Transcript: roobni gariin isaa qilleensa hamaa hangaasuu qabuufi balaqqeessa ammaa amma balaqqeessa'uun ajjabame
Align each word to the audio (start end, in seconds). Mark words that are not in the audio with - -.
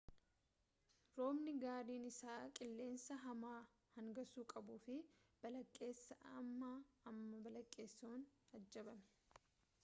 roobni 1.17 1.51
gariin 1.63 2.07
isaa 2.11 2.37
qilleensa 2.59 3.17
hamaa 3.25 3.59
hangaasuu 3.97 4.47
qabuufi 4.55 4.97
balaqqeessa 5.45 6.19
ammaa 6.41 6.75
amma 7.13 7.45
balaqqeessa'uun 7.49 8.27
ajjabame 8.59 9.17